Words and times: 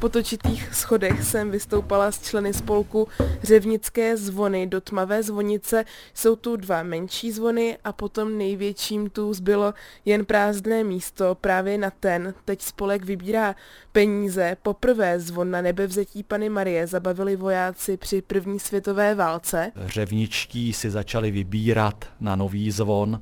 Po 0.00 0.08
točitých 0.08 0.74
schodech 0.74 1.22
jsem 1.22 1.50
vystoupala 1.50 2.12
s 2.12 2.22
členy 2.22 2.54
spolku 2.54 3.08
Řevnické 3.42 4.16
zvony 4.16 4.66
do 4.66 4.80
tmavé 4.80 5.22
zvonice. 5.22 5.84
Jsou 6.14 6.36
tu 6.36 6.56
dva 6.56 6.82
menší 6.82 7.32
zvony 7.32 7.78
a 7.84 7.92
potom 7.92 8.38
největším 8.38 9.10
tu 9.10 9.34
zbylo 9.34 9.74
jen 10.04 10.24
prázdné 10.24 10.84
místo. 10.84 11.34
Právě 11.34 11.78
na 11.78 11.90
ten 11.90 12.34
teď 12.44 12.62
spolek 12.62 13.04
vybírá 13.04 13.54
peníze. 13.92 14.56
Poprvé 14.62 15.20
zvon 15.20 15.50
na 15.50 15.62
nebevzetí 15.62 16.22
Pany 16.22 16.48
Marie 16.48 16.86
zabavili 16.86 17.36
vojáci 17.36 17.96
při 17.96 18.22
první 18.22 18.60
světové 18.60 19.14
válce. 19.14 19.72
Řevničtí 19.76 20.72
si 20.72 20.90
začali 20.90 21.30
vybírat 21.30 22.04
na 22.20 22.36
nový 22.36 22.70
zvon 22.70 23.20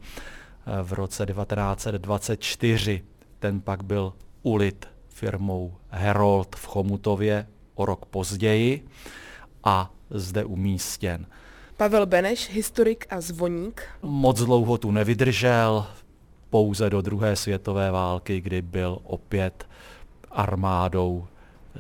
v 0.82 0.92
roce 0.92 1.26
1924. 1.26 3.04
Ten 3.38 3.60
pak 3.60 3.82
byl 3.84 4.12
ulit 4.42 4.86
firmou 5.18 5.74
Herold 5.88 6.56
v 6.56 6.66
Chomutově 6.66 7.46
o 7.74 7.86
rok 7.86 8.06
později 8.06 8.86
a 9.64 9.90
zde 10.10 10.44
umístěn. 10.44 11.26
Pavel 11.76 12.06
Beneš, 12.06 12.50
historik 12.50 13.06
a 13.10 13.20
zvoník. 13.20 13.82
Moc 14.02 14.38
dlouho 14.38 14.78
tu 14.78 14.90
nevydržel, 14.90 15.86
pouze 16.50 16.90
do 16.90 17.02
druhé 17.02 17.36
světové 17.36 17.90
války, 17.90 18.40
kdy 18.40 18.62
byl 18.62 18.98
opět 19.04 19.66
armádou 20.30 21.26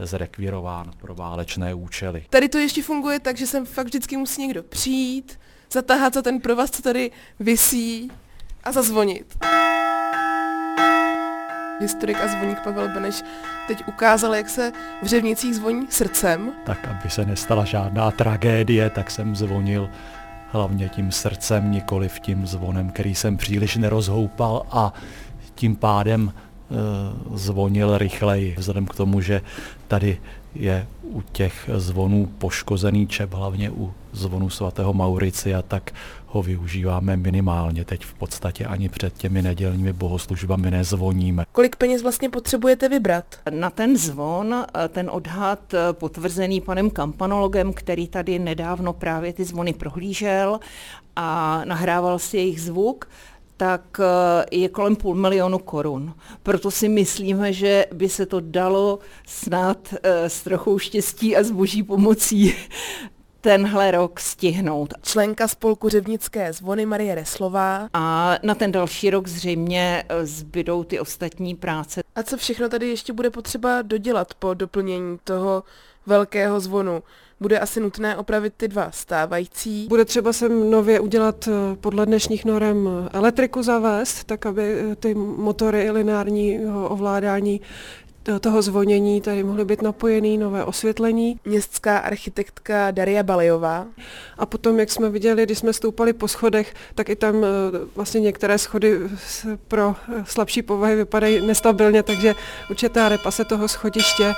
zrekvírován 0.00 0.92
pro 0.98 1.14
válečné 1.14 1.74
účely. 1.74 2.24
Tady 2.30 2.48
to 2.48 2.58
ještě 2.58 2.82
funguje 2.82 3.20
tak, 3.20 3.36
že 3.36 3.46
sem 3.46 3.66
fakt 3.66 3.86
vždycky 3.86 4.16
musí 4.16 4.42
někdo 4.42 4.62
přijít, 4.62 5.40
zatáhat 5.72 6.14
za 6.14 6.22
ten 6.22 6.40
provaz, 6.40 6.70
co 6.70 6.82
tady 6.82 7.10
visí 7.40 8.10
a 8.64 8.72
zazvonit 8.72 9.36
historik 11.80 12.16
a 12.20 12.28
zvoník 12.28 12.60
Pavel 12.64 12.88
Beneš 12.94 13.22
teď 13.68 13.88
ukázal, 13.88 14.34
jak 14.34 14.48
se 14.48 14.72
v 15.02 15.06
Řevnicích 15.06 15.54
zvoní 15.54 15.86
srdcem. 15.90 16.52
Tak, 16.64 16.88
aby 16.88 17.10
se 17.10 17.24
nestala 17.24 17.64
žádná 17.64 18.10
tragédie, 18.10 18.90
tak 18.90 19.10
jsem 19.10 19.36
zvonil 19.36 19.90
hlavně 20.52 20.88
tím 20.88 21.12
srdcem, 21.12 21.70
nikoli 21.70 22.08
tím 22.20 22.46
zvonem, 22.46 22.90
který 22.90 23.14
jsem 23.14 23.36
příliš 23.36 23.76
nerozhoupal 23.76 24.66
a 24.70 24.92
tím 25.54 25.76
pádem 25.76 26.32
zvonil 27.34 27.98
rychleji, 27.98 28.54
vzhledem 28.58 28.86
k 28.86 28.94
tomu, 28.94 29.20
že 29.20 29.40
tady 29.88 30.20
je 30.54 30.86
u 31.02 31.22
těch 31.32 31.70
zvonů 31.74 32.28
poškozený 32.38 33.06
čep, 33.06 33.34
hlavně 33.34 33.70
u 33.70 33.92
zvonu 34.12 34.50
svatého 34.50 34.92
Mauricia, 34.92 35.62
tak 35.62 35.90
ho 36.26 36.42
využíváme 36.42 37.16
minimálně. 37.16 37.84
Teď 37.84 38.04
v 38.04 38.14
podstatě 38.14 38.66
ani 38.66 38.88
před 38.88 39.14
těmi 39.14 39.42
nedělními 39.42 39.92
bohoslužbami 39.92 40.70
nezvoníme. 40.70 41.44
Kolik 41.52 41.76
peněz 41.76 42.02
vlastně 42.02 42.30
potřebujete 42.30 42.88
vybrat? 42.88 43.24
Na 43.50 43.70
ten 43.70 43.96
zvon, 43.96 44.64
ten 44.88 45.10
odhad 45.12 45.74
potvrzený 45.92 46.60
panem 46.60 46.90
kampanologem, 46.90 47.72
který 47.72 48.08
tady 48.08 48.38
nedávno 48.38 48.92
právě 48.92 49.32
ty 49.32 49.44
zvony 49.44 49.72
prohlížel 49.72 50.60
a 51.16 51.60
nahrával 51.64 52.18
si 52.18 52.36
jejich 52.36 52.60
zvuk, 52.60 53.08
tak 53.58 54.00
je 54.50 54.68
kolem 54.68 54.96
půl 54.96 55.14
milionu 55.14 55.58
korun. 55.58 56.14
Proto 56.42 56.70
si 56.70 56.88
myslíme, 56.88 57.52
že 57.52 57.86
by 57.94 58.08
se 58.08 58.26
to 58.26 58.40
dalo 58.40 58.98
snad 59.26 59.94
s 60.02 60.42
trochou 60.42 60.78
štěstí 60.78 61.36
a 61.36 61.42
s 61.42 61.50
boží 61.50 61.82
pomocí 61.82 62.54
tenhle 63.40 63.90
rok 63.90 64.20
stihnout. 64.20 64.94
Členka 65.02 65.48
spolku 65.48 65.88
Řevnické 65.88 66.52
zvony 66.52 66.86
Marie 66.86 67.14
Reslová. 67.14 67.88
A 67.94 68.34
na 68.42 68.54
ten 68.54 68.72
další 68.72 69.10
rok 69.10 69.28
zřejmě 69.28 70.04
eh, 70.08 70.26
zbydou 70.26 70.84
ty 70.84 71.00
ostatní 71.00 71.54
práce. 71.54 72.02
A 72.14 72.22
co 72.22 72.36
všechno 72.36 72.68
tady 72.68 72.88
ještě 72.88 73.12
bude 73.12 73.30
potřeba 73.30 73.82
dodělat 73.82 74.34
po 74.34 74.54
doplnění 74.54 75.18
toho 75.24 75.62
velkého 76.06 76.60
zvonu? 76.60 77.02
Bude 77.40 77.58
asi 77.58 77.80
nutné 77.80 78.16
opravit 78.16 78.54
ty 78.56 78.68
dva 78.68 78.90
stávající. 78.90 79.86
Bude 79.88 80.04
třeba 80.04 80.32
sem 80.32 80.70
nově 80.70 81.00
udělat 81.00 81.48
eh, 81.48 81.76
podle 81.76 82.06
dnešních 82.06 82.44
norem 82.44 82.88
eh, 82.88 83.08
elektriku 83.12 83.62
zavést, 83.62 84.24
tak 84.24 84.46
aby 84.46 84.82
ty 84.96 85.14
motory 85.14 85.90
lineárního 85.90 86.88
ovládání 86.88 87.60
toho 88.40 88.62
zvonění 88.62 89.20
tady 89.20 89.44
mohly 89.44 89.64
být 89.64 89.82
napojený 89.82 90.38
nové 90.38 90.64
osvětlení. 90.64 91.40
Městská 91.44 91.98
architektka 91.98 92.90
Daria 92.90 93.22
Balejová. 93.22 93.86
A 94.38 94.46
potom, 94.46 94.80
jak 94.80 94.90
jsme 94.90 95.10
viděli, 95.10 95.42
když 95.42 95.58
jsme 95.58 95.72
stoupali 95.72 96.12
po 96.12 96.28
schodech, 96.28 96.74
tak 96.94 97.08
i 97.08 97.16
tam 97.16 97.44
eh, 97.44 97.48
vlastně 97.96 98.20
některé 98.20 98.58
schody 98.58 98.98
pro 99.68 99.96
eh, 100.16 100.24
slabší 100.26 100.62
povahy 100.62 100.96
vypadají 100.96 101.46
nestabilně, 101.46 102.02
takže 102.02 102.34
určitá 102.70 103.08
repase 103.08 103.44
toho 103.44 103.68
schodiště. 103.68 104.32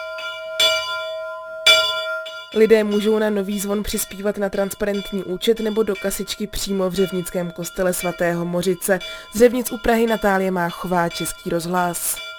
Lidé 2.54 2.84
můžou 2.84 3.18
na 3.18 3.30
nový 3.30 3.60
zvon 3.60 3.82
přispívat 3.82 4.38
na 4.38 4.48
transparentní 4.48 5.24
účet 5.24 5.60
nebo 5.60 5.82
do 5.82 5.94
kasičky 6.02 6.46
přímo 6.46 6.90
v 6.90 6.94
Řevnickém 6.94 7.50
kostele 7.50 7.92
svatého 7.92 8.44
Mořice. 8.44 8.98
Z 9.34 9.38
Řevnic 9.38 9.72
u 9.72 9.78
Prahy 9.78 10.06
Natálie 10.06 10.50
Máchová, 10.50 11.08
Český 11.08 11.50
rozhlas. 11.50 12.29